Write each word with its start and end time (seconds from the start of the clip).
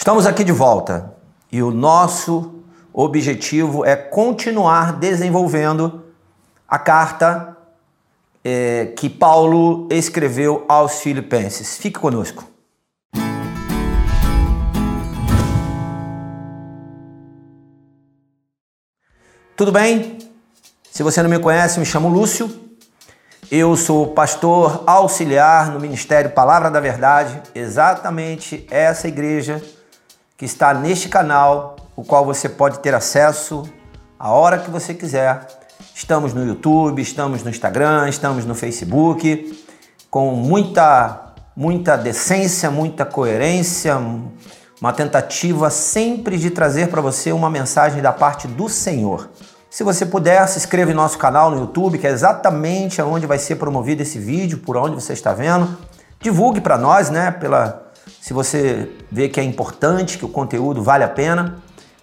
Estamos 0.00 0.24
aqui 0.26 0.42
de 0.42 0.50
volta 0.50 1.12
e 1.52 1.62
o 1.62 1.70
nosso 1.70 2.64
objetivo 2.90 3.84
é 3.84 3.94
continuar 3.94 4.94
desenvolvendo 4.94 6.06
a 6.66 6.78
carta 6.78 7.54
é, 8.42 8.94
que 8.96 9.10
Paulo 9.10 9.86
escreveu 9.90 10.64
aos 10.66 11.00
Filipenses. 11.00 11.76
Fique 11.76 11.98
conosco. 11.98 12.44
Tudo 19.54 19.70
bem? 19.70 20.16
Se 20.90 21.02
você 21.02 21.22
não 21.22 21.28
me 21.28 21.38
conhece, 21.38 21.78
me 21.78 21.84
chamo 21.84 22.08
Lúcio. 22.08 22.50
Eu 23.50 23.76
sou 23.76 24.14
pastor 24.14 24.82
auxiliar 24.86 25.70
no 25.70 25.78
Ministério 25.78 26.30
Palavra 26.30 26.70
da 26.70 26.80
Verdade, 26.80 27.42
exatamente 27.54 28.66
essa 28.70 29.06
igreja 29.06 29.62
que 30.40 30.46
está 30.46 30.72
neste 30.72 31.06
canal, 31.06 31.76
o 31.94 32.02
qual 32.02 32.24
você 32.24 32.48
pode 32.48 32.78
ter 32.78 32.94
acesso 32.94 33.62
a 34.18 34.30
hora 34.30 34.56
que 34.56 34.70
você 34.70 34.94
quiser. 34.94 35.46
Estamos 35.94 36.32
no 36.32 36.42
YouTube, 36.46 37.02
estamos 37.02 37.42
no 37.42 37.50
Instagram, 37.50 38.08
estamos 38.08 38.46
no 38.46 38.54
Facebook, 38.54 39.62
com 40.10 40.30
muita 40.30 41.34
muita 41.54 41.94
decência, 41.94 42.70
muita 42.70 43.04
coerência, 43.04 43.98
uma 44.80 44.94
tentativa 44.94 45.68
sempre 45.68 46.38
de 46.38 46.48
trazer 46.48 46.88
para 46.88 47.02
você 47.02 47.32
uma 47.32 47.50
mensagem 47.50 48.00
da 48.00 48.10
parte 48.10 48.48
do 48.48 48.66
Senhor. 48.66 49.28
Se 49.68 49.84
você 49.84 50.06
puder, 50.06 50.48
se 50.48 50.56
inscreva 50.56 50.90
em 50.90 50.94
nosso 50.94 51.18
canal 51.18 51.50
no 51.50 51.58
YouTube, 51.58 51.98
que 51.98 52.06
é 52.06 52.10
exatamente 52.10 53.02
onde 53.02 53.26
vai 53.26 53.38
ser 53.38 53.56
promovido 53.56 54.00
esse 54.00 54.18
vídeo, 54.18 54.56
por 54.56 54.78
onde 54.78 54.94
você 54.94 55.12
está 55.12 55.34
vendo. 55.34 55.76
Divulgue 56.18 56.62
para 56.62 56.78
nós, 56.78 57.10
né? 57.10 57.30
Pela, 57.30 57.89
se 58.30 58.32
você 58.32 58.88
vê 59.10 59.28
que 59.28 59.40
é 59.40 59.42
importante, 59.42 60.16
que 60.16 60.24
o 60.24 60.28
conteúdo 60.28 60.84
vale 60.84 61.02
a 61.02 61.08
pena, 61.08 61.56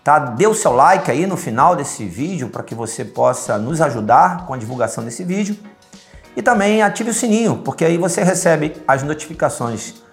tá? 0.03 0.19
Dê 0.19 0.45
o 0.45 0.53
seu 0.53 0.73
like 0.73 1.09
aí 1.09 1.25
no 1.25 1.37
final 1.37 1.73
desse 1.73 2.03
vídeo 2.03 2.49
para 2.49 2.63
que 2.63 2.75
você 2.75 3.05
possa 3.05 3.57
nos 3.57 3.79
ajudar 3.79 4.45
com 4.45 4.53
a 4.53 4.57
divulgação 4.57 5.05
desse 5.05 5.23
vídeo. 5.23 5.55
E 6.35 6.41
também 6.41 6.81
ative 6.81 7.11
o 7.11 7.13
sininho, 7.13 7.61
porque 7.63 7.85
aí 7.85 7.97
você 7.97 8.23
recebe 8.23 8.75
as 8.85 9.03
notificações 9.03 10.03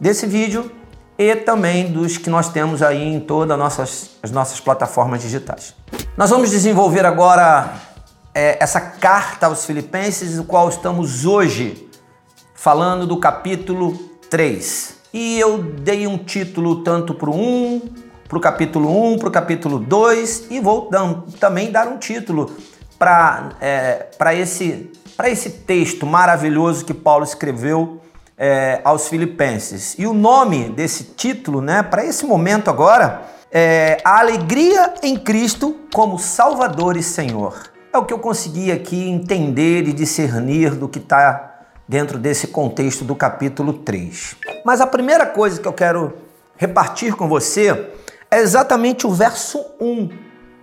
desse 0.00 0.26
vídeo 0.26 0.72
e 1.16 1.36
também 1.36 1.92
dos 1.92 2.16
que 2.16 2.28
nós 2.28 2.48
temos 2.48 2.82
aí 2.82 3.04
em 3.04 3.20
todas 3.20 3.56
nossas, 3.56 4.10
as 4.24 4.32
nossas 4.32 4.58
plataformas 4.58 5.22
digitais. 5.22 5.76
Nós 6.16 6.30
vamos 6.30 6.50
desenvolver 6.50 7.06
agora 7.06 7.74
é, 8.34 8.60
essa 8.60 8.80
carta 8.80 9.46
aos 9.46 9.64
Filipenses, 9.64 10.36
o 10.36 10.42
qual 10.42 10.68
estamos 10.68 11.24
hoje 11.24 11.88
falando 12.56 13.06
do 13.06 13.20
capítulo 13.20 13.96
3. 14.28 14.98
E 15.12 15.38
eu 15.40 15.58
dei 15.58 16.06
um 16.06 16.18
título 16.18 16.82
tanto 16.82 17.14
para 17.14 17.30
o 17.30 17.34
1, 17.34 17.82
para 18.28 18.38
o 18.38 18.40
capítulo 18.40 19.12
1, 19.14 19.18
para 19.18 19.28
o 19.28 19.32
capítulo 19.32 19.78
2 19.78 20.46
e 20.50 20.60
vou 20.60 20.88
também 21.40 21.72
dar 21.72 21.88
um 21.88 21.98
título 21.98 22.50
para 22.98 23.50
é, 23.60 24.06
esse 24.34 24.92
esse 25.28 25.50
texto 25.50 26.06
maravilhoso 26.06 26.84
que 26.84 26.94
Paulo 26.94 27.24
escreveu 27.24 28.00
é, 28.38 28.80
aos 28.84 29.08
Filipenses. 29.08 29.96
E 29.98 30.06
o 30.06 30.14
nome 30.14 30.70
desse 30.70 31.04
título, 31.04 31.60
né, 31.60 31.82
para 31.82 32.04
esse 32.04 32.24
momento 32.24 32.70
agora, 32.70 33.22
é 33.52 33.98
A 34.04 34.20
Alegria 34.20 34.94
em 35.02 35.18
Cristo 35.18 35.76
como 35.92 36.18
Salvador 36.18 36.96
e 36.96 37.02
Senhor. 37.02 37.70
É 37.92 37.98
o 37.98 38.04
que 38.04 38.14
eu 38.14 38.18
consegui 38.18 38.70
aqui 38.70 39.10
entender 39.10 39.88
e 39.88 39.92
discernir 39.92 40.74
do 40.76 40.88
que 40.88 40.98
está 40.98 41.49
dentro 41.90 42.18
desse 42.18 42.46
contexto 42.46 43.04
do 43.04 43.16
capítulo 43.16 43.72
3. 43.72 44.36
Mas 44.64 44.80
a 44.80 44.86
primeira 44.86 45.26
coisa 45.26 45.60
que 45.60 45.66
eu 45.66 45.72
quero 45.72 46.18
repartir 46.56 47.16
com 47.16 47.28
você 47.28 47.90
é 48.30 48.38
exatamente 48.38 49.08
o 49.08 49.10
verso 49.10 49.58
1 49.80 50.08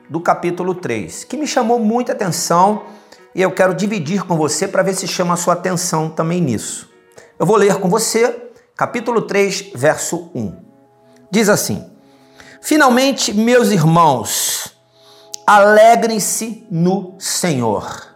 do 0.10 0.22
capítulo 0.22 0.74
3, 0.74 1.26
que 1.26 1.36
me 1.36 1.46
chamou 1.46 1.80
muita 1.80 2.14
atenção 2.14 2.86
e 3.36 3.42
eu 3.42 3.52
quero 3.52 3.74
dividir 3.74 4.24
com 4.24 4.38
você 4.38 4.70
para 4.70 4.82
ver 4.82 4.96
se 4.96 5.06
chama 5.06 5.34
a 5.34 5.38
sua 5.38 5.52
atenção 5.52 6.10
também 6.10 6.40
nisso. 6.40 6.90
Eu 7.38 7.46
vou 7.46 7.58
ler 7.58 7.76
com 7.76 7.90
você, 7.90 8.50
capítulo 8.74 9.22
3, 9.24 9.72
verso 9.76 10.32
1. 10.34 10.56
Diz 11.30 11.50
assim: 11.50 11.92
Finalmente, 12.62 13.34
meus 13.34 13.72
irmãos, 13.72 14.74
alegrem-se 15.46 16.66
no 16.72 17.16
Senhor. 17.20 18.07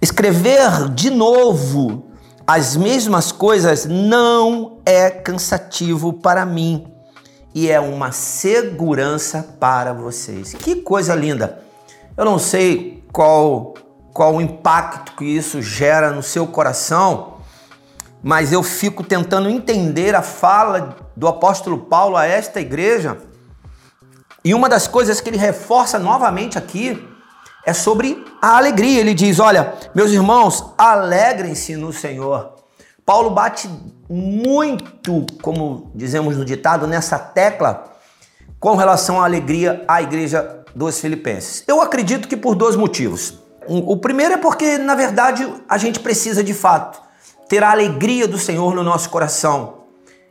Escrever 0.00 0.88
de 0.94 1.10
novo 1.10 2.10
as 2.46 2.74
mesmas 2.74 3.30
coisas 3.30 3.84
não 3.84 4.78
é 4.84 5.10
cansativo 5.10 6.14
para 6.14 6.46
mim 6.46 6.90
e 7.54 7.70
é 7.70 7.78
uma 7.78 8.10
segurança 8.10 9.56
para 9.60 9.92
vocês. 9.92 10.54
Que 10.54 10.76
coisa 10.76 11.14
linda! 11.14 11.62
Eu 12.16 12.24
não 12.24 12.38
sei 12.38 13.04
qual 13.12 13.74
qual 14.12 14.36
o 14.36 14.40
impacto 14.40 15.12
que 15.16 15.24
isso 15.24 15.62
gera 15.62 16.10
no 16.10 16.22
seu 16.22 16.46
coração, 16.46 17.34
mas 18.22 18.52
eu 18.52 18.62
fico 18.62 19.04
tentando 19.04 19.48
entender 19.48 20.14
a 20.14 20.22
fala 20.22 20.96
do 21.16 21.28
apóstolo 21.28 21.78
Paulo 21.78 22.16
a 22.16 22.26
esta 22.26 22.60
igreja. 22.60 23.18
E 24.44 24.54
uma 24.54 24.68
das 24.68 24.88
coisas 24.88 25.20
que 25.20 25.28
ele 25.28 25.36
reforça 25.36 25.98
novamente 25.98 26.58
aqui 26.58 27.06
é 27.64 27.72
sobre 27.72 28.24
a 28.40 28.56
alegria. 28.56 29.00
Ele 29.00 29.14
diz: 29.14 29.38
Olha, 29.38 29.74
meus 29.94 30.10
irmãos, 30.10 30.72
alegrem-se 30.76 31.76
no 31.76 31.92
Senhor. 31.92 32.54
Paulo 33.04 33.30
bate 33.30 33.68
muito, 34.08 35.26
como 35.42 35.90
dizemos 35.94 36.36
no 36.36 36.44
ditado, 36.44 36.86
nessa 36.86 37.18
tecla 37.18 37.90
com 38.58 38.76
relação 38.76 39.20
à 39.20 39.24
alegria 39.24 39.82
à 39.88 40.02
igreja 40.02 40.64
dos 40.74 41.00
Filipenses. 41.00 41.64
Eu 41.66 41.80
acredito 41.80 42.28
que 42.28 42.36
por 42.36 42.54
dois 42.54 42.76
motivos. 42.76 43.38
O 43.66 43.96
primeiro 43.96 44.34
é 44.34 44.36
porque, 44.36 44.78
na 44.78 44.94
verdade, 44.94 45.48
a 45.68 45.78
gente 45.78 46.00
precisa 46.00 46.42
de 46.42 46.52
fato 46.52 47.00
ter 47.48 47.62
a 47.62 47.70
alegria 47.70 48.26
do 48.26 48.38
Senhor 48.38 48.74
no 48.74 48.82
nosso 48.82 49.10
coração. 49.10 49.84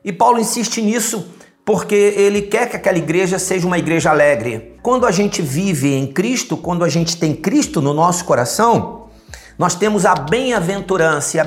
E 0.03 0.11
Paulo 0.11 0.39
insiste 0.39 0.81
nisso 0.81 1.27
porque 1.69 1.93
ele 1.93 2.41
quer 2.41 2.67
que 2.67 2.75
aquela 2.75 2.97
igreja 2.97 3.37
seja 3.37 3.67
uma 3.67 3.77
igreja 3.77 4.09
alegre. 4.09 4.75
Quando 4.81 5.05
a 5.05 5.11
gente 5.11 5.39
vive 5.39 5.93
em 5.93 6.07
Cristo, 6.07 6.57
quando 6.57 6.83
a 6.83 6.89
gente 6.89 7.15
tem 7.15 7.35
Cristo 7.35 7.79
no 7.79 7.93
nosso 7.93 8.25
coração, 8.25 9.05
nós 9.55 9.75
temos 9.75 10.03
a 10.03 10.15
bem-aventurança. 10.15 11.37
E 11.37 11.39
a 11.39 11.43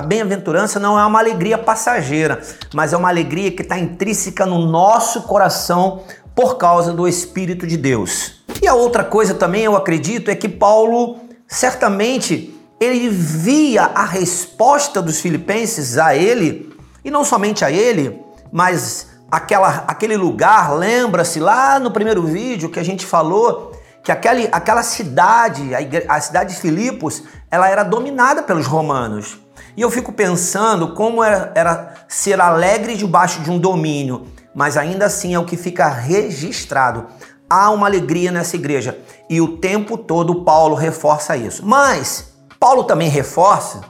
bem-aventurança 0.00 0.80
não 0.80 0.98
é 0.98 1.04
uma 1.04 1.18
alegria 1.18 1.58
passageira, 1.58 2.40
mas 2.72 2.94
é 2.94 2.96
uma 2.96 3.10
alegria 3.10 3.50
que 3.50 3.60
está 3.60 3.78
intrínseca 3.78 4.46
no 4.46 4.64
nosso 4.66 5.24
coração 5.24 6.04
por 6.34 6.56
causa 6.56 6.94
do 6.94 7.06
Espírito 7.06 7.66
de 7.66 7.76
Deus. 7.76 8.40
E 8.62 8.66
a 8.66 8.72
outra 8.72 9.04
coisa 9.04 9.34
também, 9.34 9.64
eu 9.64 9.76
acredito, 9.76 10.30
é 10.30 10.34
que 10.34 10.48
Paulo 10.48 11.18
certamente 11.46 12.58
ele 12.80 13.10
via 13.10 13.82
a 13.82 14.06
resposta 14.06 15.02
dos 15.02 15.20
filipenses 15.20 15.98
a 15.98 16.16
ele, 16.16 16.74
e 17.04 17.10
não 17.10 17.22
somente 17.22 17.62
a 17.62 17.70
ele, 17.70 18.18
mas 18.50 19.14
aquela, 19.30 19.84
aquele 19.86 20.16
lugar, 20.16 20.74
lembra-se 20.74 21.40
lá 21.40 21.78
no 21.78 21.90
primeiro 21.90 22.22
vídeo 22.22 22.70
que 22.70 22.78
a 22.78 22.84
gente 22.84 23.04
falou 23.04 23.72
que 24.02 24.12
aquele, 24.12 24.48
aquela 24.52 24.82
cidade, 24.82 25.70
a, 25.74 26.14
a 26.14 26.20
cidade 26.20 26.54
de 26.54 26.60
Filipos, 26.60 27.24
ela 27.50 27.68
era 27.68 27.82
dominada 27.82 28.42
pelos 28.42 28.66
romanos. 28.66 29.38
E 29.76 29.82
eu 29.82 29.90
fico 29.90 30.12
pensando 30.12 30.94
como 30.94 31.22
era, 31.22 31.52
era 31.54 31.94
ser 32.08 32.40
alegre 32.40 32.96
debaixo 32.96 33.40
de 33.40 33.50
um 33.50 33.58
domínio, 33.58 34.26
mas 34.54 34.76
ainda 34.76 35.06
assim 35.06 35.34
é 35.34 35.38
o 35.38 35.44
que 35.44 35.56
fica 35.56 35.88
registrado. 35.88 37.06
Há 37.50 37.70
uma 37.70 37.86
alegria 37.86 38.30
nessa 38.30 38.56
igreja. 38.56 38.98
E 39.28 39.40
o 39.40 39.58
tempo 39.58 39.98
todo 39.98 40.44
Paulo 40.44 40.74
reforça 40.74 41.36
isso. 41.36 41.64
Mas 41.66 42.32
Paulo 42.58 42.84
também 42.84 43.08
reforça 43.08 43.80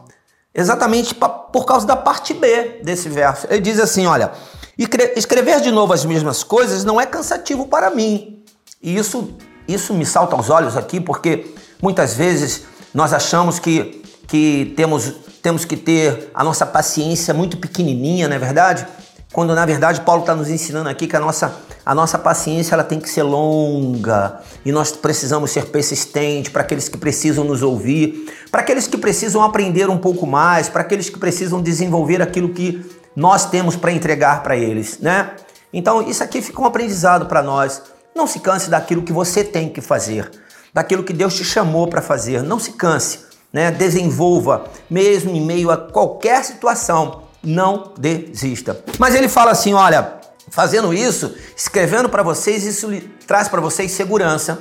exatamente 0.55 1.15
por 1.15 1.65
causa 1.67 1.87
da 1.87 1.95
parte 1.95 2.35
B 2.35 2.81
desse 2.83 3.09
verso. 3.09 3.47
Ele 3.49 3.61
diz 3.61 3.79
assim: 3.79 4.07
olha, 4.07 4.33
escrever 4.79 5.61
de 5.61 5.71
novo 5.71 5.93
as 5.93 6.05
mesmas 6.05 6.43
coisas 6.43 6.85
não 6.85 7.01
é 7.01 7.07
cansativo 7.07 7.67
para 7.67 7.91
mim. 7.91 8.43
E 8.83 8.97
isso, 8.97 9.35
isso 9.67 9.95
me 9.95 10.05
salta 10.05 10.37
aos 10.37 10.51
olhos 10.51 10.77
aqui, 10.77 11.01
porque 11.01 11.55
muitas 11.81 12.15
vezes 12.15 12.63
nós 12.93 13.13
achamos 13.13 13.59
que, 13.59 14.03
que 14.27 14.75
temos, 14.77 15.13
temos 15.43 15.65
que 15.65 15.77
ter 15.77 16.31
a 16.35 16.45
nossa 16.45 16.67
paciência 16.67 17.33
muito 17.33 17.57
pequenininha, 17.57 18.29
não 18.29 18.37
é 18.37 18.39
verdade? 18.39 18.87
Quando 19.33 19.55
na 19.55 19.67
verdade 19.67 20.01
Paulo 20.03 20.21
está 20.23 20.35
nos 20.35 20.49
ensinando 20.49 20.89
aqui 20.89 21.07
que 21.07 21.17
a 21.17 21.21
nossa 21.21 21.67
a 21.87 21.95
nossa 21.95 22.19
paciência 22.19 22.75
ela 22.75 22.83
tem 22.83 22.99
que 22.99 23.09
ser 23.09 23.23
longa 23.23 24.41
e 24.65 24.73
nós 24.73 24.91
precisamos 24.91 25.53
ser 25.53 25.67
persistentes 25.67 26.51
para 26.51 26.63
aqueles 26.63 26.89
que 26.89 26.99
precisam 26.99 27.45
nos 27.45 27.63
ouvir, 27.63 28.29
para 28.51 28.63
aqueles 28.63 28.89
que 28.89 28.99
precisam 28.99 29.41
aprender 29.41 29.89
um 29.89 29.97
pouco 29.97 30.27
mais, 30.27 30.69
para 30.69 30.81
aqueles 30.81 31.09
que 31.09 31.17
precisam 31.17 31.63
desenvolver 31.63 32.21
aquilo 32.21 32.49
que 32.49 32.85
nós 33.17 33.47
temos 33.47 33.75
para 33.75 33.91
entregar 33.91 34.43
para 34.43 34.57
eles, 34.57 34.99
né? 35.01 35.33
Então 35.73 36.03
isso 36.03 36.23
aqui 36.23 36.41
fica 36.43 36.61
um 36.61 36.67
aprendizado 36.67 37.27
para 37.27 37.43
nós. 37.43 37.83
Não 38.15 38.27
se 38.27 38.39
canse 38.39 38.71
daquilo 38.71 39.03
que 39.03 39.13
você 39.13 39.43
tem 39.43 39.69
que 39.69 39.81
fazer, 39.81 40.31
daquilo 40.73 41.03
que 41.03 41.13
Deus 41.13 41.35
te 41.35 41.45
chamou 41.45 41.89
para 41.89 42.03
fazer. 42.03 42.43
Não 42.43 42.59
se 42.59 42.73
canse, 42.73 43.21
né? 43.53 43.71
Desenvolva, 43.71 44.67
mesmo 44.89 45.35
em 45.35 45.41
meio 45.41 45.71
a 45.71 45.77
qualquer 45.77 46.45
situação. 46.45 47.23
Não 47.43 47.93
desista. 47.99 48.81
Mas 48.99 49.15
ele 49.15 49.29
fala 49.29 49.53
assim: 49.53 49.73
olha, 49.73 50.17
Fazendo 50.49 50.95
isso, 50.95 51.35
escrevendo 51.57 52.09
para 52.09 52.23
vocês, 52.23 52.65
isso 52.65 52.89
traz 53.27 53.49
para 53.49 53.61
vocês 53.61 53.91
segurança. 53.91 54.61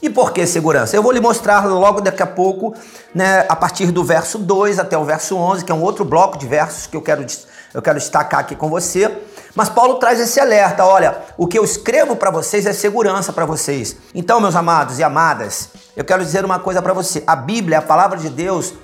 E 0.00 0.08
por 0.08 0.32
que 0.32 0.46
segurança? 0.46 0.94
Eu 0.94 1.02
vou 1.02 1.10
lhe 1.10 1.20
mostrar 1.20 1.66
logo 1.66 2.00
daqui 2.00 2.22
a 2.22 2.26
pouco, 2.26 2.74
né, 3.14 3.44
a 3.48 3.56
partir 3.56 3.90
do 3.90 4.04
verso 4.04 4.38
2 4.38 4.78
até 4.78 4.96
o 4.96 5.04
verso 5.04 5.36
11, 5.36 5.64
que 5.64 5.72
é 5.72 5.74
um 5.74 5.82
outro 5.82 6.04
bloco 6.04 6.38
de 6.38 6.46
versos 6.46 6.86
que 6.86 6.96
eu 6.96 7.02
quero, 7.02 7.24
eu 7.74 7.82
quero 7.82 7.98
destacar 7.98 8.40
aqui 8.40 8.54
com 8.54 8.68
você. 8.68 9.10
Mas 9.54 9.68
Paulo 9.68 9.94
traz 9.94 10.20
esse 10.20 10.38
alerta: 10.38 10.84
olha, 10.84 11.18
o 11.36 11.46
que 11.46 11.58
eu 11.58 11.64
escrevo 11.64 12.16
para 12.16 12.30
vocês 12.30 12.66
é 12.66 12.72
segurança 12.72 13.32
para 13.32 13.44
vocês. 13.44 13.96
Então, 14.14 14.40
meus 14.40 14.56
amados 14.56 14.98
e 14.98 15.04
amadas, 15.04 15.70
eu 15.96 16.04
quero 16.04 16.24
dizer 16.24 16.44
uma 16.44 16.58
coisa 16.58 16.82
para 16.82 16.92
você: 16.92 17.22
a 17.26 17.34
Bíblia, 17.34 17.78
a 17.78 17.82
palavra 17.82 18.18
de 18.18 18.28
Deus, 18.28 18.74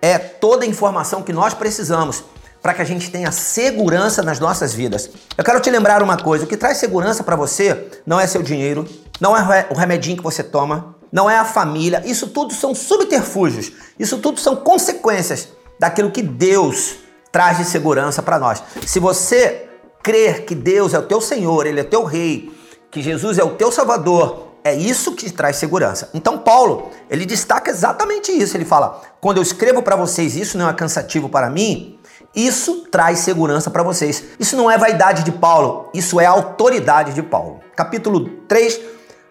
é 0.00 0.18
toda 0.18 0.64
a 0.64 0.68
informação 0.68 1.22
que 1.22 1.32
nós 1.32 1.54
precisamos 1.54 2.24
para 2.62 2.74
que 2.74 2.82
a 2.82 2.84
gente 2.84 3.10
tenha 3.10 3.32
segurança 3.32 4.22
nas 4.22 4.38
nossas 4.38 4.74
vidas. 4.74 5.10
Eu 5.36 5.44
quero 5.44 5.60
te 5.60 5.70
lembrar 5.70 6.02
uma 6.02 6.16
coisa: 6.16 6.44
o 6.44 6.48
que 6.48 6.56
traz 6.56 6.78
segurança 6.78 7.24
para 7.24 7.36
você 7.36 7.88
não 8.06 8.20
é 8.20 8.26
seu 8.26 8.42
dinheiro, 8.42 8.86
não 9.20 9.36
é 9.36 9.66
o 9.70 9.74
remedinho 9.74 10.16
que 10.16 10.22
você 10.22 10.42
toma, 10.42 10.94
não 11.10 11.28
é 11.28 11.36
a 11.36 11.44
família. 11.44 12.02
Isso 12.04 12.28
tudo 12.28 12.54
são 12.54 12.74
subterfúgios, 12.74 13.72
isso 13.98 14.18
tudo 14.18 14.38
são 14.38 14.56
consequências 14.56 15.48
daquilo 15.78 16.10
que 16.10 16.22
Deus 16.22 16.96
traz 17.32 17.58
de 17.58 17.64
segurança 17.64 18.22
para 18.22 18.38
nós. 18.38 18.62
Se 18.86 18.98
você 18.98 19.68
crer 20.02 20.44
que 20.44 20.54
Deus 20.54 20.94
é 20.94 20.98
o 20.98 21.02
teu 21.02 21.20
Senhor, 21.20 21.66
Ele 21.66 21.80
é 21.80 21.84
teu 21.84 22.04
Rei, 22.04 22.52
que 22.90 23.02
Jesus 23.02 23.38
é 23.38 23.44
o 23.44 23.50
teu 23.50 23.70
Salvador, 23.70 24.50
é 24.62 24.74
isso 24.74 25.12
que 25.12 25.30
traz 25.30 25.56
segurança. 25.56 26.10
Então 26.12 26.38
Paulo, 26.38 26.90
ele 27.08 27.24
destaca 27.24 27.70
exatamente 27.70 28.30
isso. 28.30 28.56
Ele 28.56 28.64
fala: 28.64 29.00
quando 29.20 29.38
eu 29.38 29.42
escrevo 29.42 29.82
para 29.82 29.96
vocês, 29.96 30.36
isso 30.36 30.58
não 30.58 30.68
é 30.68 30.72
cansativo 30.72 31.28
para 31.28 31.48
mim. 31.48 31.98
Isso 32.34 32.86
traz 32.90 33.20
segurança 33.20 33.70
para 33.70 33.82
vocês. 33.82 34.22
Isso 34.38 34.56
não 34.56 34.70
é 34.70 34.78
vaidade 34.78 35.24
de 35.24 35.32
Paulo, 35.32 35.88
isso 35.92 36.20
é 36.20 36.26
autoridade 36.26 37.12
de 37.12 37.22
Paulo. 37.22 37.60
Capítulo 37.74 38.28
3, 38.46 38.80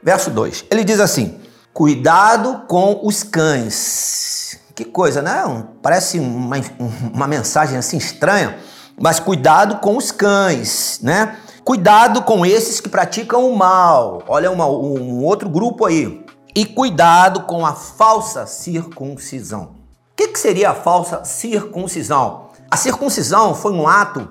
verso 0.01 0.29
2. 0.31 0.65
Ele 0.69 0.83
diz 0.83 0.99
assim: 0.99 1.39
Cuidado 1.73 2.63
com 2.67 2.99
os 3.03 3.23
cães. 3.23 4.38
Que 4.79 4.85
coisa, 4.85 5.21
né? 5.21 5.43
Parece 5.81 6.19
uma, 6.19 6.55
uma 7.13 7.27
mensagem 7.27 7.77
assim 7.77 7.97
estranha 7.97 8.57
mas 8.97 9.19
cuidado 9.19 9.77
com 9.77 9.97
os 9.97 10.09
cães, 10.09 10.99
né? 11.01 11.37
Cuidado 11.65 12.21
com 12.23 12.45
esses 12.45 12.79
que 12.79 12.87
praticam 12.89 13.49
o 13.49 13.57
mal. 13.57 14.23
Olha 14.25 14.49
uma, 14.51 14.65
um 14.67 15.21
outro 15.23 15.49
grupo 15.49 15.85
aí. 15.85 16.25
E 16.55 16.65
cuidado 16.65 17.41
com 17.41 17.65
a 17.65 17.73
falsa 17.73 18.45
circuncisão. 18.45 19.75
O 20.11 20.15
que, 20.15 20.29
que 20.29 20.39
seria 20.39 20.71
a 20.71 20.73
falsa 20.73 21.25
circuncisão? 21.25 22.49
A 22.71 22.75
circuncisão 22.75 23.53
foi 23.53 23.71
um 23.73 23.85
ato 23.85 24.27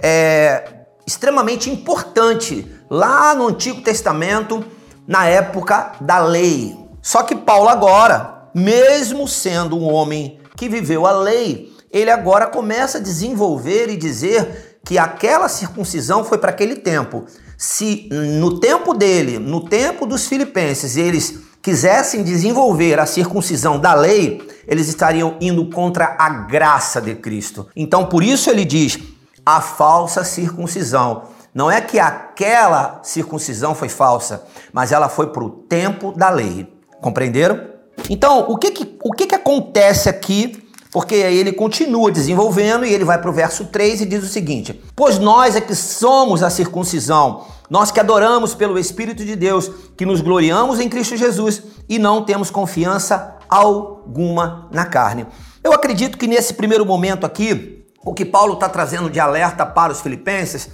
é, 0.00 0.86
extremamente 1.06 1.70
importante 1.70 2.68
lá 2.90 3.32
no 3.32 3.48
Antigo 3.48 3.80
Testamento, 3.80 4.64
na 5.06 5.26
época 5.26 5.92
da 6.00 6.18
lei. 6.18 6.76
Só 7.02 7.22
que 7.22 7.34
Paulo 7.34 7.68
agora, 7.68 8.33
mesmo 8.54 9.26
sendo 9.26 9.76
um 9.76 9.92
homem 9.92 10.38
que 10.56 10.68
viveu 10.68 11.06
a 11.06 11.12
lei, 11.12 11.72
ele 11.90 12.10
agora 12.10 12.46
começa 12.46 12.98
a 12.98 13.00
desenvolver 13.00 13.88
e 13.88 13.96
dizer 13.96 14.78
que 14.84 14.98
aquela 14.98 15.48
circuncisão 15.48 16.24
foi 16.24 16.38
para 16.38 16.50
aquele 16.50 16.76
tempo. 16.76 17.24
Se 17.56 18.08
no 18.10 18.60
tempo 18.60 18.92
dele, 18.92 19.38
no 19.38 19.64
tempo 19.64 20.06
dos 20.06 20.26
filipenses, 20.26 20.96
eles 20.96 21.38
quisessem 21.62 22.22
desenvolver 22.22 23.00
a 23.00 23.06
circuncisão 23.06 23.78
da 23.78 23.94
lei, 23.94 24.46
eles 24.66 24.88
estariam 24.88 25.36
indo 25.40 25.70
contra 25.70 26.14
a 26.18 26.28
graça 26.28 27.00
de 27.00 27.14
Cristo. 27.14 27.66
Então, 27.74 28.06
por 28.06 28.22
isso 28.22 28.50
ele 28.50 28.64
diz: 28.64 28.98
a 29.44 29.60
falsa 29.60 30.24
circuncisão. 30.24 31.24
Não 31.54 31.70
é 31.70 31.80
que 31.80 32.00
aquela 32.00 33.00
circuncisão 33.04 33.74
foi 33.76 33.88
falsa, 33.88 34.44
mas 34.72 34.90
ela 34.90 35.08
foi 35.08 35.28
para 35.28 35.44
o 35.44 35.50
tempo 35.50 36.12
da 36.12 36.28
lei. 36.28 36.68
Compreenderam? 37.00 37.73
Então, 38.08 38.46
o 38.48 38.56
que, 38.56 38.70
que, 38.70 38.96
o 39.02 39.12
que, 39.12 39.26
que 39.26 39.34
acontece 39.34 40.08
aqui 40.08 40.64
porque 40.94 41.16
aí 41.16 41.36
ele 41.36 41.52
continua 41.52 42.08
desenvolvendo 42.08 42.86
e 42.86 42.94
ele 42.94 43.04
vai 43.04 43.20
para 43.20 43.28
o 43.28 43.32
verso 43.32 43.64
3 43.64 44.02
e 44.02 44.06
diz 44.06 44.22
o 44.22 44.28
seguinte: 44.28 44.80
Pois 44.94 45.18
nós 45.18 45.56
é 45.56 45.60
que 45.60 45.74
somos 45.74 46.40
a 46.40 46.48
circuncisão, 46.48 47.46
nós 47.68 47.90
que 47.90 47.98
adoramos 47.98 48.54
pelo 48.54 48.78
Espírito 48.78 49.24
de 49.24 49.34
Deus, 49.34 49.68
que 49.96 50.06
nos 50.06 50.20
gloriamos 50.20 50.78
em 50.78 50.88
Cristo 50.88 51.16
Jesus 51.16 51.64
e 51.88 51.98
não 51.98 52.24
temos 52.24 52.48
confiança 52.48 53.36
alguma 53.48 54.68
na 54.70 54.86
carne. 54.86 55.26
Eu 55.64 55.72
acredito 55.72 56.16
que 56.16 56.28
nesse 56.28 56.54
primeiro 56.54 56.86
momento 56.86 57.26
aqui, 57.26 57.84
o 58.04 58.14
que 58.14 58.24
Paulo 58.24 58.54
está 58.54 58.68
trazendo 58.68 59.10
de 59.10 59.18
alerta 59.18 59.66
para 59.66 59.92
os 59.92 60.00
filipenses 60.00 60.68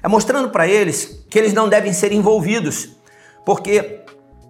é 0.00 0.06
mostrando 0.06 0.50
para 0.50 0.68
eles 0.68 1.24
que 1.28 1.36
eles 1.36 1.52
não 1.52 1.68
devem 1.68 1.92
ser 1.92 2.12
envolvidos, 2.12 2.90
porque 3.44 4.03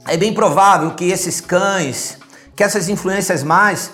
é 0.07 0.17
bem 0.17 0.35
provável 0.35 0.91
que 0.93 1.11
esses 1.11 1.41
cães, 1.41 2.19
que 2.55 2.63
essas 2.63 2.89
influências 2.89 3.43
mais 3.43 3.91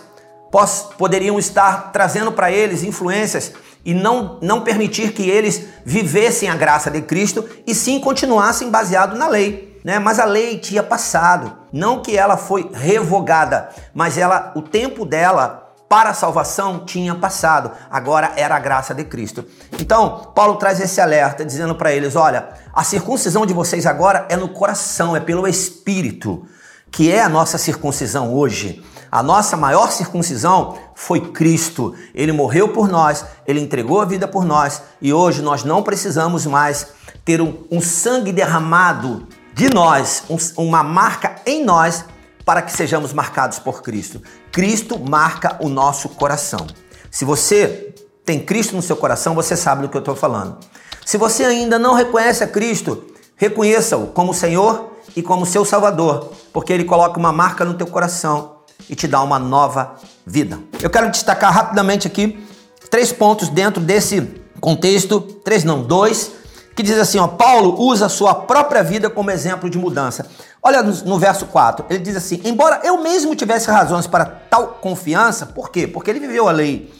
poderiam 0.98 1.38
estar 1.38 1.92
trazendo 1.92 2.32
para 2.32 2.50
eles 2.50 2.82
influências 2.82 3.52
e 3.84 3.94
não, 3.94 4.38
não 4.42 4.62
permitir 4.62 5.12
que 5.12 5.28
eles 5.28 5.64
vivessem 5.84 6.48
a 6.48 6.56
graça 6.56 6.90
de 6.90 7.00
Cristo 7.02 7.48
e 7.66 7.74
sim 7.74 8.00
continuassem 8.00 8.70
baseado 8.70 9.16
na 9.16 9.28
lei. 9.28 9.80
Né? 9.84 9.98
Mas 9.98 10.18
a 10.18 10.24
lei 10.24 10.58
tinha 10.58 10.82
passado, 10.82 11.56
não 11.72 12.02
que 12.02 12.16
ela 12.16 12.36
foi 12.36 12.68
revogada, 12.72 13.70
mas 13.94 14.18
ela, 14.18 14.52
o 14.54 14.60
tempo 14.60 15.06
dela 15.06 15.69
para 15.90 16.10
a 16.10 16.14
salvação 16.14 16.84
tinha 16.87 17.16
passado, 17.16 17.72
agora 17.90 18.32
era 18.37 18.54
a 18.54 18.60
graça 18.60 18.94
de 18.94 19.02
Cristo. 19.02 19.44
Então, 19.76 20.31
Paulo 20.37 20.54
traz 20.54 20.78
esse 20.78 21.00
alerta 21.00 21.44
dizendo 21.44 21.75
para 21.75 21.92
eles: 21.92 22.14
olha, 22.14 22.50
a 22.72 22.84
circuncisão 22.84 23.44
de 23.44 23.52
vocês 23.52 23.84
agora 23.84 24.25
é 24.28 24.37
no 24.37 24.50
coração, 24.50 25.16
é 25.16 25.20
pelo 25.20 25.48
Espírito, 25.48 26.46
que 26.92 27.10
é 27.10 27.20
a 27.20 27.28
nossa 27.28 27.58
circuncisão 27.58 28.32
hoje. 28.32 28.84
A 29.10 29.20
nossa 29.20 29.56
maior 29.56 29.90
circuncisão 29.90 30.78
foi 30.94 31.32
Cristo. 31.32 31.92
Ele 32.14 32.31
morreu 32.31 32.69
por 32.69 32.88
nós, 32.88 33.25
ele 33.44 33.58
entregou 33.58 34.00
a 34.00 34.04
vida 34.04 34.28
por 34.28 34.44
nós 34.44 34.82
e 35.02 35.12
hoje 35.12 35.42
nós 35.42 35.64
não 35.64 35.82
precisamos 35.82 36.46
mais 36.46 36.87
ter 37.25 37.40
um, 37.40 37.64
um 37.69 37.81
sangue 37.81 38.31
derramado 38.31 39.26
de 39.52 39.69
nós, 39.75 40.22
um, 40.31 40.37
uma 40.62 40.84
marca 40.84 41.34
em 41.44 41.64
nós 41.64 42.04
para 42.50 42.62
que 42.62 42.73
sejamos 42.73 43.12
marcados 43.12 43.61
por 43.61 43.81
Cristo. 43.81 44.20
Cristo 44.50 44.99
marca 44.99 45.56
o 45.61 45.69
nosso 45.69 46.08
coração. 46.08 46.67
Se 47.08 47.25
você 47.25 47.94
tem 48.25 48.41
Cristo 48.41 48.75
no 48.75 48.82
seu 48.82 48.97
coração, 48.97 49.37
você 49.37 49.56
sabe 49.56 49.82
do 49.82 49.88
que 49.88 49.97
eu 49.97 50.00
estou 50.00 50.17
falando. 50.17 50.58
Se 51.06 51.17
você 51.17 51.44
ainda 51.44 51.79
não 51.79 51.94
reconhece 51.94 52.43
a 52.43 52.49
Cristo, 52.49 53.05
reconheça-o 53.37 54.08
como 54.08 54.35
Senhor 54.35 54.90
e 55.14 55.23
como 55.23 55.47
seu 55.47 55.64
Salvador, 55.64 56.33
porque 56.52 56.73
ele 56.73 56.83
coloca 56.83 57.21
uma 57.21 57.30
marca 57.30 57.64
no 57.64 57.75
teu 57.75 57.87
coração 57.87 58.57
e 58.88 58.97
te 58.97 59.07
dá 59.07 59.23
uma 59.23 59.38
nova 59.38 59.95
vida. 60.26 60.59
Eu 60.83 60.90
quero 60.90 61.09
destacar 61.09 61.52
rapidamente 61.54 62.09
aqui 62.09 62.45
três 62.90 63.12
pontos 63.12 63.49
dentro 63.49 63.80
desse 63.80 64.28
contexto, 64.61 65.21
três 65.21 65.62
não, 65.62 65.85
dois, 65.85 66.33
que 66.74 66.82
diz 66.82 66.98
assim, 66.98 67.18
ó, 67.18 67.26
Paulo 67.26 67.80
usa 67.80 68.06
a 68.06 68.08
sua 68.08 68.34
própria 68.34 68.82
vida 68.82 69.10
como 69.10 69.30
exemplo 69.30 69.68
de 69.68 69.78
mudança. 69.78 70.26
Olha 70.62 70.82
no, 70.82 70.92
no, 71.04 71.18
verso 71.18 71.46
4, 71.46 71.86
ele 71.88 71.98
diz 72.00 72.16
assim: 72.16 72.40
"Embora 72.44 72.80
eu 72.84 73.02
mesmo 73.02 73.34
tivesse 73.34 73.70
razões 73.70 74.06
para 74.06 74.24
tal 74.24 74.78
confiança, 74.80 75.46
por 75.46 75.70
quê? 75.70 75.86
Porque 75.86 76.10
ele 76.10 76.20
viveu 76.20 76.48
a 76.48 76.52
lei. 76.52 76.92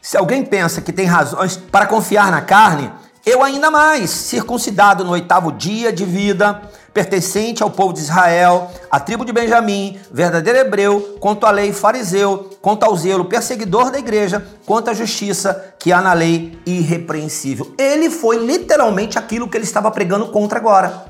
Se 0.00 0.16
alguém 0.16 0.44
pensa 0.44 0.80
que 0.80 0.92
tem 0.92 1.06
razões 1.06 1.56
para 1.56 1.86
confiar 1.86 2.30
na 2.30 2.40
carne, 2.40 2.90
eu 3.26 3.42
ainda 3.42 3.70
mais, 3.70 4.10
circuncidado 4.10 5.04
no 5.04 5.10
oitavo 5.10 5.52
dia 5.52 5.92
de 5.92 6.04
vida, 6.04 6.62
pertencente 6.98 7.62
ao 7.62 7.70
povo 7.70 7.92
de 7.92 8.00
Israel, 8.00 8.68
à 8.90 8.98
tribo 8.98 9.24
de 9.24 9.32
Benjamim, 9.32 10.00
verdadeiro 10.10 10.58
hebreu, 10.58 11.16
quanto 11.20 11.46
à 11.46 11.50
lei 11.52 11.72
fariseu, 11.72 12.50
quanto 12.60 12.82
ao 12.82 12.96
zelo 12.96 13.26
perseguidor 13.26 13.92
da 13.92 14.00
igreja, 14.00 14.44
quanto 14.66 14.90
à 14.90 14.94
justiça 14.94 15.74
que 15.78 15.92
há 15.92 16.00
na 16.00 16.12
lei 16.12 16.58
irrepreensível. 16.66 17.72
Ele 17.78 18.10
foi 18.10 18.44
literalmente 18.44 19.16
aquilo 19.16 19.48
que 19.48 19.56
ele 19.56 19.62
estava 19.62 19.92
pregando 19.92 20.26
contra 20.32 20.58
agora. 20.58 21.04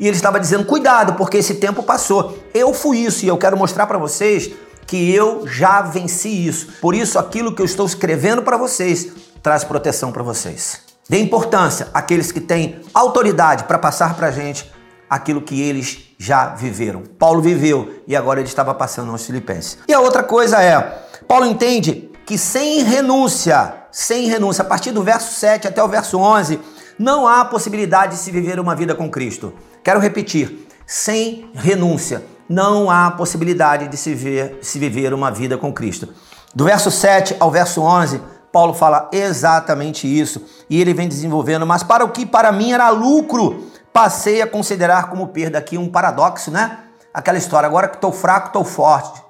E 0.00 0.08
ele 0.08 0.16
estava 0.16 0.40
dizendo: 0.40 0.64
cuidado, 0.64 1.14
porque 1.14 1.36
esse 1.36 1.54
tempo 1.54 1.84
passou. 1.84 2.36
Eu 2.52 2.74
fui 2.74 2.98
isso 2.98 3.24
e 3.24 3.28
eu 3.28 3.38
quero 3.38 3.56
mostrar 3.56 3.86
para 3.86 3.96
vocês 3.96 4.50
que 4.88 5.14
eu 5.14 5.46
já 5.46 5.82
venci 5.82 6.48
isso. 6.48 6.66
Por 6.80 6.96
isso, 6.96 7.16
aquilo 7.16 7.54
que 7.54 7.62
eu 7.62 7.66
estou 7.66 7.86
escrevendo 7.86 8.42
para 8.42 8.56
vocês 8.56 9.12
traz 9.40 9.62
proteção 9.62 10.10
para 10.10 10.24
vocês. 10.24 10.80
Dê 11.08 11.20
importância 11.20 11.86
àqueles 11.94 12.32
que 12.32 12.40
têm 12.40 12.80
autoridade 12.92 13.64
para 13.64 13.78
passar 13.78 14.16
para 14.16 14.26
a 14.26 14.32
gente 14.32 14.76
aquilo 15.08 15.42
que 15.42 15.60
eles 15.60 16.14
já 16.18 16.54
viveram. 16.54 17.02
Paulo 17.18 17.40
viveu 17.40 18.02
e 18.06 18.16
agora 18.16 18.40
ele 18.40 18.48
estava 18.48 18.74
passando 18.74 19.10
aos 19.12 19.24
filipenses. 19.24 19.78
E 19.88 19.92
a 19.92 20.00
outra 20.00 20.22
coisa 20.22 20.62
é, 20.62 20.80
Paulo 21.26 21.46
entende 21.46 22.10
que 22.26 22.36
sem 22.36 22.82
renúncia, 22.82 23.74
sem 23.90 24.26
renúncia, 24.26 24.62
a 24.62 24.66
partir 24.66 24.90
do 24.90 25.02
verso 25.02 25.38
7 25.38 25.68
até 25.68 25.82
o 25.82 25.88
verso 25.88 26.18
11, 26.18 26.60
não 26.98 27.26
há 27.26 27.44
possibilidade 27.44 28.16
de 28.16 28.20
se 28.20 28.30
viver 28.30 28.58
uma 28.58 28.74
vida 28.74 28.94
com 28.94 29.10
Cristo. 29.10 29.52
Quero 29.82 30.00
repetir, 30.00 30.66
sem 30.86 31.50
renúncia, 31.54 32.22
não 32.48 32.90
há 32.90 33.10
possibilidade 33.10 33.88
de 33.88 33.96
se, 33.96 34.16
se 34.60 34.78
viver 34.78 35.14
uma 35.14 35.30
vida 35.30 35.56
com 35.56 35.72
Cristo. 35.72 36.08
Do 36.54 36.64
verso 36.64 36.90
7 36.90 37.36
ao 37.38 37.50
verso 37.50 37.82
11, 37.82 38.20
Paulo 38.52 38.72
fala 38.72 39.08
exatamente 39.12 40.06
isso 40.06 40.42
e 40.68 40.80
ele 40.80 40.94
vem 40.94 41.08
desenvolvendo, 41.08 41.66
mas 41.66 41.82
para 41.82 42.04
o 42.04 42.10
que 42.10 42.24
para 42.24 42.50
mim 42.50 42.72
era 42.72 42.88
lucro, 42.90 43.66
passei 43.98 44.40
a 44.40 44.46
considerar 44.46 45.10
como 45.10 45.26
perda 45.26 45.58
aqui 45.58 45.76
um 45.76 45.88
paradoxo, 45.88 46.52
né? 46.52 46.78
Aquela 47.12 47.36
história, 47.36 47.66
agora 47.66 47.88
que 47.88 47.96
estou 47.96 48.12
fraco, 48.12 48.46
estou 48.46 48.62
forte. 48.62 49.20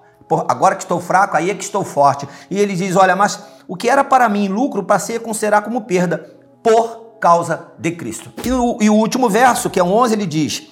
Agora 0.47 0.75
que 0.75 0.83
estou 0.83 1.01
fraco, 1.01 1.39
aí 1.39 1.51
é 1.51 1.55
que 1.55 1.65
estou 1.65 1.83
forte. 1.83 2.29
E 2.51 2.61
ele 2.61 2.75
diz: 2.75 2.95
Olha, 2.95 3.17
mas 3.17 3.43
o 3.67 3.75
que 3.75 3.89
era 3.89 4.05
para 4.05 4.29
mim 4.29 4.47
lucro, 4.47 4.85
passei 4.85 5.17
a 5.17 5.21
considerar 5.21 5.63
como 5.63 5.81
perda 5.87 6.37
por 6.63 7.15
causa 7.19 7.69
de 7.79 7.93
Cristo. 7.93 8.31
E 8.45 8.53
o, 8.53 8.77
e 8.79 8.91
o 8.91 8.95
último 8.95 9.31
verso, 9.31 9.71
que 9.71 9.81
é 9.81 9.83
o 9.83 9.87
11, 9.87 10.13
ele 10.13 10.27
diz: 10.27 10.69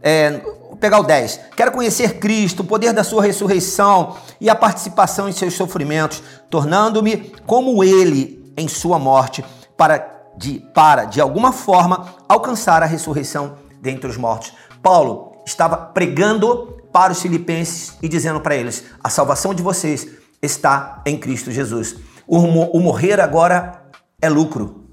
é, 0.00 0.38
vou 0.68 0.76
pegar 0.76 1.00
o 1.00 1.02
10. 1.02 1.40
Quero 1.56 1.72
conhecer 1.72 2.20
Cristo, 2.20 2.60
o 2.60 2.64
poder 2.64 2.92
da 2.92 3.02
sua 3.02 3.20
ressurreição 3.20 4.14
e 4.40 4.48
a 4.48 4.54
participação 4.54 5.28
em 5.28 5.32
seus 5.32 5.54
sofrimentos, 5.54 6.22
tornando-me 6.48 7.32
como 7.44 7.82
ele 7.82 8.54
em 8.56 8.68
sua 8.68 8.96
morte, 8.96 9.44
para 9.76 10.13
de, 10.36 10.60
para, 10.74 11.04
de 11.04 11.20
alguma 11.20 11.52
forma, 11.52 12.14
alcançar 12.28 12.82
a 12.82 12.86
ressurreição 12.86 13.54
dentre 13.80 14.08
os 14.08 14.16
mortos. 14.16 14.52
Paulo 14.82 15.36
estava 15.46 15.76
pregando 15.76 16.78
para 16.92 17.12
os 17.12 17.20
filipenses 17.20 17.96
e 18.02 18.08
dizendo 18.08 18.40
para 18.40 18.56
eles: 18.56 18.84
a 19.02 19.10
salvação 19.10 19.54
de 19.54 19.62
vocês 19.62 20.06
está 20.42 21.02
em 21.04 21.18
Cristo 21.18 21.50
Jesus. 21.50 21.96
O, 22.26 22.38
o 22.38 22.80
morrer 22.80 23.20
agora 23.20 23.82
é 24.20 24.28
lucro. 24.28 24.84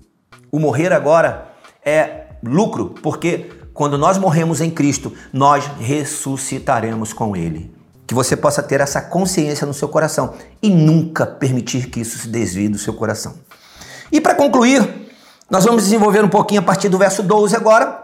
O 0.51 0.59
morrer 0.59 0.91
agora 0.91 1.53
é 1.85 2.27
lucro, 2.43 2.95
porque 3.01 3.49
quando 3.73 3.97
nós 3.97 4.17
morremos 4.17 4.59
em 4.61 4.69
Cristo, 4.69 5.13
nós 5.31 5.65
ressuscitaremos 5.79 7.13
com 7.13 7.35
Ele. 7.35 7.73
Que 8.05 8.13
você 8.13 8.35
possa 8.35 8.61
ter 8.61 8.81
essa 8.81 9.01
consciência 9.01 9.65
no 9.65 9.73
seu 9.73 9.87
coração 9.87 10.33
e 10.61 10.69
nunca 10.69 11.25
permitir 11.25 11.89
que 11.89 12.01
isso 12.01 12.17
se 12.17 12.27
desvie 12.27 12.67
do 12.67 12.77
seu 12.77 12.93
coração. 12.93 13.35
E 14.11 14.19
para 14.19 14.35
concluir, 14.35 15.10
nós 15.51 15.65
vamos 15.65 15.83
desenvolver 15.83 16.23
um 16.23 16.29
pouquinho 16.29 16.61
a 16.61 16.63
partir 16.63 16.87
do 16.87 16.97
verso 16.97 17.21
12 17.21 17.57
agora, 17.57 18.01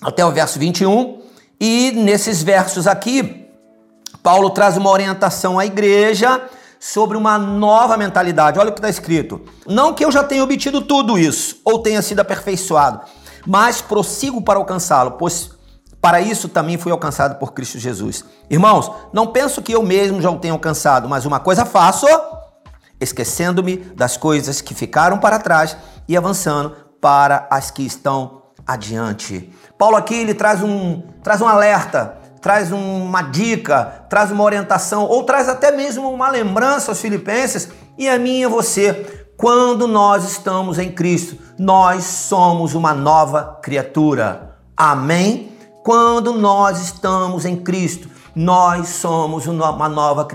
até 0.00 0.24
o 0.24 0.32
verso 0.32 0.58
21. 0.58 1.20
E 1.60 1.92
nesses 1.92 2.42
versos 2.42 2.86
aqui, 2.86 3.50
Paulo 4.22 4.48
traz 4.48 4.78
uma 4.78 4.88
orientação 4.88 5.58
à 5.58 5.66
igreja 5.66 6.40
sobre 6.80 7.18
uma 7.18 7.36
nova 7.36 7.98
mentalidade. 7.98 8.58
Olha 8.58 8.70
o 8.70 8.72
que 8.72 8.78
está 8.78 8.88
escrito. 8.88 9.42
Não 9.66 9.92
que 9.92 10.06
eu 10.06 10.10
já 10.10 10.24
tenha 10.24 10.42
obtido 10.42 10.80
tudo 10.80 11.18
isso 11.18 11.60
ou 11.66 11.80
tenha 11.80 12.00
sido 12.00 12.20
aperfeiçoado, 12.20 13.02
mas 13.46 13.82
prossigo 13.82 14.40
para 14.40 14.58
alcançá-lo, 14.58 15.12
pois 15.12 15.50
para 16.00 16.22
isso 16.22 16.48
também 16.48 16.78
fui 16.78 16.92
alcançado 16.92 17.38
por 17.38 17.52
Cristo 17.52 17.78
Jesus. 17.78 18.24
Irmãos, 18.48 18.90
não 19.12 19.26
penso 19.26 19.60
que 19.60 19.72
eu 19.72 19.82
mesmo 19.82 20.22
já 20.22 20.30
o 20.30 20.38
tenha 20.38 20.54
alcançado, 20.54 21.10
mas 21.10 21.26
uma 21.26 21.40
coisa 21.40 21.66
faço, 21.66 22.06
esquecendo-me 22.98 23.76
das 23.76 24.16
coisas 24.16 24.62
que 24.62 24.72
ficaram 24.72 25.18
para 25.18 25.38
trás 25.38 25.76
e 26.08 26.16
avançando 26.16 26.85
para 27.06 27.46
as 27.48 27.70
que 27.70 27.86
estão 27.86 28.42
adiante. 28.66 29.48
Paulo 29.78 29.94
aqui 29.94 30.12
ele 30.12 30.34
traz 30.34 30.60
um, 30.60 31.00
traz 31.22 31.40
um 31.40 31.46
alerta, 31.46 32.18
traz 32.40 32.72
uma 32.72 33.22
dica, 33.22 34.06
traz 34.10 34.32
uma 34.32 34.42
orientação 34.42 35.04
ou 35.04 35.22
traz 35.22 35.48
até 35.48 35.70
mesmo 35.70 36.10
uma 36.10 36.28
lembrança 36.28 36.90
aos 36.90 37.00
filipenses 37.00 37.68
e 37.96 38.08
a 38.08 38.18
mim 38.18 38.40
e 38.40 38.48
você. 38.48 39.24
Quando 39.36 39.86
nós 39.86 40.24
estamos 40.24 40.80
em 40.80 40.90
Cristo, 40.90 41.38
nós 41.56 42.02
somos 42.02 42.74
uma 42.74 42.92
nova 42.92 43.60
criatura. 43.62 44.56
Amém? 44.76 45.52
Quando 45.84 46.32
nós 46.32 46.82
estamos 46.82 47.44
em 47.44 47.54
Cristo, 47.54 48.10
nós 48.34 48.88
somos 48.88 49.46
uma 49.46 49.88
nova 49.88 50.26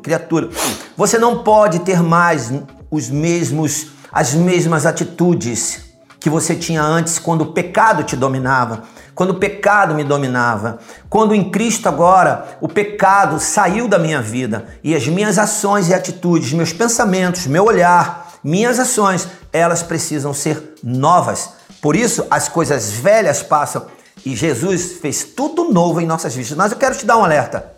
criatura. 0.00 0.50
Você 0.96 1.18
não 1.18 1.42
pode 1.42 1.80
ter 1.80 2.00
mais 2.00 2.52
os 2.88 3.10
mesmos 3.10 3.88
as 4.12 4.34
mesmas 4.34 4.84
atitudes 4.84 5.91
que 6.22 6.30
você 6.30 6.54
tinha 6.54 6.80
antes 6.80 7.18
quando 7.18 7.40
o 7.40 7.52
pecado 7.52 8.04
te 8.04 8.14
dominava, 8.14 8.84
quando 9.12 9.30
o 9.30 9.38
pecado 9.40 9.92
me 9.92 10.04
dominava, 10.04 10.78
quando 11.10 11.34
em 11.34 11.50
Cristo 11.50 11.88
agora 11.88 12.56
o 12.60 12.68
pecado 12.68 13.40
saiu 13.40 13.88
da 13.88 13.98
minha 13.98 14.22
vida 14.22 14.66
e 14.84 14.94
as 14.94 15.06
minhas 15.08 15.36
ações 15.36 15.88
e 15.88 15.94
atitudes, 15.94 16.52
meus 16.52 16.72
pensamentos, 16.72 17.48
meu 17.48 17.64
olhar, 17.64 18.38
minhas 18.42 18.78
ações, 18.78 19.26
elas 19.52 19.82
precisam 19.82 20.32
ser 20.32 20.76
novas. 20.80 21.54
Por 21.80 21.96
isso 21.96 22.24
as 22.30 22.48
coisas 22.48 22.92
velhas 22.92 23.42
passam 23.42 23.86
e 24.24 24.36
Jesus 24.36 24.92
fez 25.00 25.24
tudo 25.24 25.72
novo 25.72 26.00
em 26.00 26.06
nossas 26.06 26.36
vidas. 26.36 26.52
Mas 26.52 26.70
eu 26.70 26.78
quero 26.78 26.96
te 26.96 27.04
dar 27.04 27.16
um 27.16 27.24
alerta. 27.24 27.72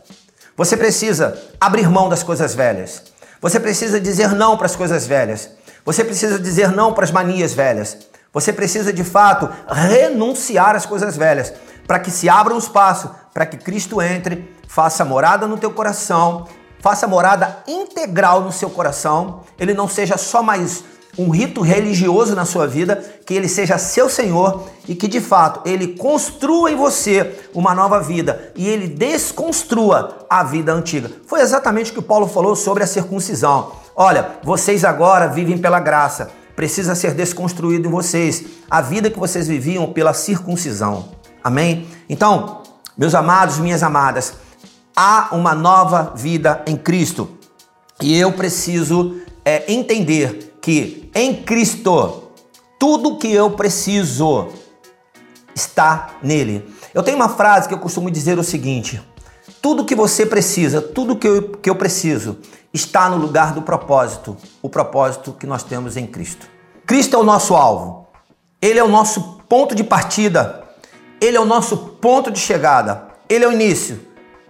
Você 0.55 0.77
precisa 0.77 1.37
abrir 1.59 1.89
mão 1.89 2.11
das 2.11 2.23
coisas 2.23 2.55
velhas. 2.55 3.05
Você 3.41 3.59
precisa 3.59 3.99
dizer 3.99 4.33
não 4.33 4.59
para 4.59 4.67
as 4.67 4.77
coisas 4.77 5.07
velhas. 5.07 5.49
Você 5.83 6.05
precisa 6.05 6.39
dizer 6.39 6.73
não 6.73 6.93
para 6.93 7.05
as 7.05 7.11
manias 7.11 7.55
velhas. 7.55 8.13
Você 8.35 8.53
precisa 8.53 8.93
de 8.93 9.05
fato 9.05 9.49
renunciar 9.69 10.75
às 10.75 10.85
coisas 10.85 11.17
velhas 11.17 11.55
para 11.87 12.01
que 12.01 12.11
se 12.11 12.29
abra 12.29 12.53
um 12.53 12.59
espaço 12.59 13.09
para 13.33 13.47
que 13.47 13.57
Cristo 13.57 14.03
entre, 14.03 14.53
faça 14.69 15.05
morada 15.05 15.47
no 15.47 15.57
teu 15.57 15.71
coração, 15.71 16.47
faça 16.81 17.07
morada 17.07 17.59
integral 17.67 18.43
no 18.43 18.53
seu 18.53 18.69
coração. 18.69 19.43
Ele 19.59 19.73
não 19.73 19.89
seja 19.89 20.17
só 20.17 20.43
mais 20.43 20.85
um 21.17 21.31
rito 21.31 21.61
religioso 21.61 22.35
na 22.35 22.45
sua 22.45 22.67
vida, 22.67 22.97
que 23.25 23.35
ele 23.35 23.49
seja 23.49 23.79
seu 23.79 24.09
Senhor 24.09 24.69
e 24.89 24.95
que 24.95 25.07
de 25.07 25.21
fato 25.21 25.61
ele 25.69 25.97
construa 25.97 26.71
em 26.71 26.77
você 26.77 27.49
uma 27.55 27.75
nova 27.75 28.01
vida 28.01 28.53
e 28.57 28.69
ele 28.69 28.89
desconstrua 28.89 30.27
a 30.29 30.43
vida 30.43 30.73
antiga. 30.73 31.11
Foi 31.27 31.41
exatamente 31.41 31.93
o 31.93 31.95
que 31.95 32.03
Paulo 32.03 32.27
falou 32.27 32.57
sobre 32.57 32.83
a 32.83 32.87
circuncisão. 32.87 33.73
Olha, 33.95 34.39
vocês 34.43 34.85
agora 34.85 35.29
vivem 35.29 35.57
pela 35.57 35.79
graça 35.79 36.31
precisa 36.55 36.95
ser 36.95 37.15
desconstruído 37.15 37.89
em 37.89 37.91
vocês. 37.91 38.45
A 38.71 38.81
vida 38.81 39.11
que 39.11 39.19
vocês 39.19 39.49
viviam 39.49 39.93
pela 39.93 40.15
circuncisão. 40.15 41.11
Amém? 41.43 41.87
Então, 42.09 42.63
meus 42.97 43.15
amados, 43.15 43.59
minhas 43.59 43.83
amadas, 43.83 44.35
há 44.97 45.29
uma 45.33 45.55
nova 45.55 46.13
vida 46.17 46.63
em 46.67 46.77
Cristo. 46.77 47.29
E 48.01 48.17
eu 48.19 48.33
preciso 48.33 49.21
é, 49.45 49.73
entender 49.73 50.57
que 50.61 51.11
em 51.15 51.43
Cristo, 51.43 52.31
tudo 52.79 53.19
que 53.19 53.31
eu 53.31 53.51
preciso 53.51 54.49
está 55.55 56.11
nele. 56.23 56.69
Eu 56.93 57.03
tenho 57.03 57.17
uma 57.17 57.29
frase 57.29 57.69
que 57.69 57.75
eu 57.75 57.79
costumo 57.79 58.11
dizer 58.11 58.39
o 58.39 58.45
seguinte: 58.45 59.01
tudo 59.65 59.87
que 59.87 59.95
você 59.95 60.27
precisa, 60.27 60.83
tudo 60.83 61.17
que 61.17 61.27
eu, 61.27 61.43
que 61.43 61.71
eu 61.71 61.75
preciso, 61.75 62.37
está 62.71 63.09
no 63.09 63.17
lugar 63.17 63.55
do 63.55 63.63
propósito, 63.63 64.37
o 64.61 64.69
propósito 64.69 65.33
que 65.33 65.47
nós 65.47 65.63
temos 65.63 65.97
em 65.97 66.07
Cristo. 66.07 66.47
Cristo 66.85 67.17
é 67.17 67.19
o 67.19 67.23
nosso 67.23 67.55
alvo, 67.55 68.07
Ele 68.61 68.79
é 68.79 68.85
o 68.85 68.89
nosso 68.89 69.39
ponto 69.49 69.75
de 69.75 69.83
partida, 69.83 70.63
Ele 71.19 71.39
é 71.39 71.41
o 71.41 71.47
nosso 71.47 71.79
ponto 71.79 72.31
de 72.31 72.39
chegada, 72.39 73.09
Ele 73.27 73.43
é 73.43 73.49
o 73.49 73.53
início, 73.53 74.03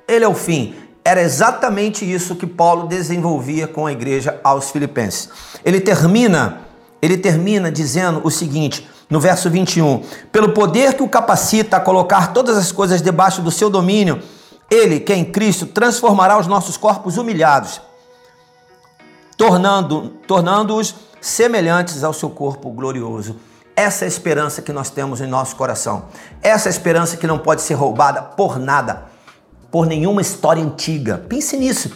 Ele 0.09 0.25
é 0.25 0.29
o 0.29 0.35
fim. 0.35 0.75
Era 1.05 1.23
exatamente 1.23 2.05
isso 2.05 2.35
que 2.35 2.45
Paulo 2.45 2.89
desenvolvia 2.89 3.69
com 3.69 3.87
a 3.87 3.93
igreja 3.93 4.41
aos 4.43 4.73
Filipenses. 4.73 5.29
Ele 5.65 5.81
termina, 5.81 6.63
ele 7.01 7.17
termina 7.17 7.71
dizendo 7.71 8.21
o 8.25 8.33
seguinte, 8.33 8.89
no 9.09 9.21
verso 9.21 9.49
21, 9.49 10.03
pelo 10.33 10.49
poder 10.53 10.95
que 10.95 11.05
o 11.05 11.09
capacita 11.09 11.77
a 11.77 11.81
colocar 11.81 12.33
todas 12.33 12.57
as 12.57 12.73
coisas 12.73 13.01
debaixo 13.01 13.41
do 13.41 13.53
seu 13.53 13.71
domínio, 13.71 14.21
ele, 14.75 15.01
que 15.01 15.13
é 15.13 15.17
em 15.17 15.25
Cristo, 15.25 15.67
transformará 15.67 16.39
os 16.39 16.47
nossos 16.47 16.77
corpos 16.77 17.17
humilhados 17.17 17.81
tornando, 19.37 20.09
tornando-os 20.27 20.95
semelhantes 21.21 22.05
ao 22.05 22.13
seu 22.13 22.31
corpo 22.31 22.71
glorioso. 22.71 23.37
Essa 23.77 24.05
é 24.05 24.07
a 24.07 24.09
esperança 24.09 24.63
que 24.63 24.73
nós 24.73 24.91
temos 24.91 25.21
em 25.21 25.27
nosso 25.27 25.57
coração. 25.57 26.07
Essa 26.43 26.69
é 26.69 26.71
a 26.71 26.75
esperança 26.75 27.17
que 27.17 27.27
não 27.27 27.39
pode 27.39 27.63
ser 27.63 27.75
roubada 27.75 28.23
por 28.23 28.59
nada, 28.59 29.05
por 29.71 29.87
nenhuma 29.87 30.21
história 30.21 30.63
antiga. 30.63 31.19
Pense 31.29 31.57
nisso. 31.57 31.91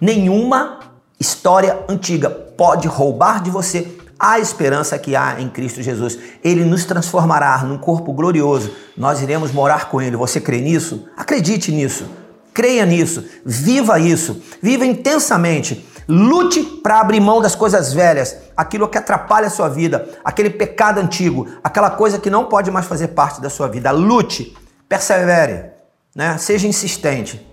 Nenhuma 0.00 0.80
história 1.18 1.78
antiga 1.88 2.28
pode 2.28 2.86
roubar 2.86 3.42
de 3.42 3.50
você 3.50 3.98
a 4.18 4.38
esperança 4.38 4.98
que 4.98 5.16
há 5.16 5.40
em 5.40 5.48
Cristo 5.48 5.82
Jesus. 5.82 6.18
Ele 6.44 6.64
nos 6.64 6.84
transformará 6.84 7.58
num 7.64 7.78
corpo 7.78 8.12
glorioso. 8.12 8.70
Nós 8.96 9.22
iremos 9.22 9.50
morar 9.50 9.88
com 9.88 10.02
Ele. 10.02 10.16
Você 10.16 10.40
crê 10.40 10.60
nisso? 10.60 11.08
Acredite 11.16 11.72
nisso. 11.72 12.04
Creia 12.52 12.84
nisso. 12.86 13.24
Viva 13.44 13.98
isso. 13.98 14.42
Viva 14.62 14.84
intensamente 14.84 15.86
Lute 16.08 16.62
para 16.82 17.00
abrir 17.00 17.20
mão 17.20 17.40
das 17.40 17.54
coisas 17.54 17.92
velhas, 17.92 18.36
aquilo 18.56 18.88
que 18.88 18.98
atrapalha 18.98 19.46
a 19.46 19.50
sua 19.50 19.68
vida, 19.68 20.08
aquele 20.24 20.50
pecado 20.50 20.98
antigo, 20.98 21.46
aquela 21.62 21.90
coisa 21.90 22.18
que 22.18 22.28
não 22.28 22.46
pode 22.46 22.70
mais 22.70 22.86
fazer 22.86 23.08
parte 23.08 23.40
da 23.40 23.48
sua 23.48 23.68
vida. 23.68 23.90
Lute, 23.92 24.56
persevere, 24.88 25.70
né? 26.14 26.36
seja 26.38 26.66
insistente. 26.66 27.46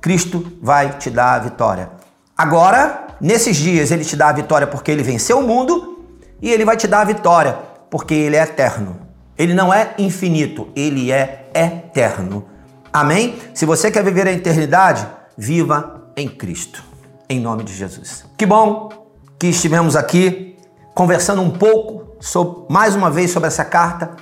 Cristo 0.00 0.52
vai 0.62 0.98
te 0.98 1.10
dar 1.10 1.34
a 1.34 1.38
vitória. 1.38 1.90
Agora, 2.36 3.06
nesses 3.20 3.56
dias, 3.56 3.90
ele 3.90 4.04
te 4.04 4.14
dá 4.14 4.28
a 4.28 4.32
vitória 4.32 4.66
porque 4.66 4.90
ele 4.90 5.02
venceu 5.02 5.38
o 5.38 5.42
mundo 5.42 6.04
e 6.40 6.52
ele 6.52 6.64
vai 6.64 6.76
te 6.76 6.86
dar 6.86 7.00
a 7.00 7.04
vitória 7.04 7.58
porque 7.90 8.14
ele 8.14 8.36
é 8.36 8.42
eterno. 8.42 9.00
Ele 9.38 9.54
não 9.54 9.72
é 9.72 9.94
infinito, 9.98 10.68
ele 10.76 11.10
é 11.10 11.48
eterno. 11.54 12.46
Amém? 12.96 13.38
Se 13.52 13.66
você 13.66 13.90
quer 13.90 14.02
viver 14.02 14.26
a 14.26 14.32
eternidade, 14.32 15.06
viva 15.36 16.10
em 16.16 16.26
Cristo 16.26 16.82
em 17.28 17.38
nome 17.38 17.62
de 17.62 17.74
Jesus. 17.74 18.24
Que 18.38 18.46
bom 18.46 18.88
que 19.38 19.48
estivemos 19.48 19.94
aqui 19.94 20.56
conversando 20.94 21.42
um 21.42 21.50
pouco, 21.50 22.16
sobre, 22.20 22.72
mais 22.72 22.96
uma 22.96 23.10
vez, 23.10 23.30
sobre 23.30 23.48
essa 23.48 23.66
carta 23.66 24.16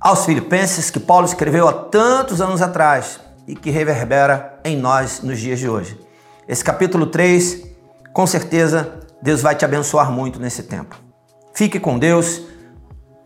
aos 0.00 0.24
Filipenses 0.24 0.90
que 0.90 0.98
Paulo 0.98 1.26
escreveu 1.26 1.68
há 1.68 1.74
tantos 1.74 2.40
anos 2.40 2.62
atrás 2.62 3.20
e 3.46 3.54
que 3.54 3.68
reverbera 3.68 4.58
em 4.64 4.78
nós 4.78 5.20
nos 5.20 5.38
dias 5.38 5.58
de 5.58 5.68
hoje. 5.68 6.00
Esse 6.48 6.64
capítulo 6.64 7.04
3, 7.04 7.64
com 8.14 8.26
certeza, 8.26 8.98
Deus 9.20 9.42
vai 9.42 9.54
te 9.54 9.66
abençoar 9.66 10.10
muito 10.10 10.40
nesse 10.40 10.62
tempo. 10.62 10.96
Fique 11.52 11.78
com 11.78 11.98
Deus, 11.98 12.40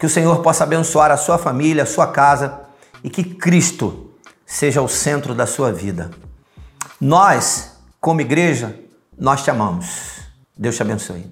que 0.00 0.06
o 0.06 0.10
Senhor 0.10 0.42
possa 0.42 0.64
abençoar 0.64 1.12
a 1.12 1.16
sua 1.16 1.38
família, 1.38 1.84
a 1.84 1.86
sua 1.86 2.08
casa 2.08 2.62
e 3.04 3.08
que 3.08 3.22
Cristo 3.22 4.07
seja 4.48 4.80
o 4.80 4.88
centro 4.88 5.34
da 5.34 5.46
sua 5.46 5.70
vida. 5.70 6.10
Nós, 6.98 7.76
como 8.00 8.22
igreja, 8.22 8.74
nós 9.16 9.44
te 9.44 9.50
amamos. 9.50 10.22
Deus 10.56 10.74
te 10.74 10.82
abençoe. 10.82 11.30